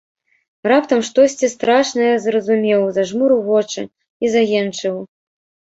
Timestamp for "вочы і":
3.53-4.25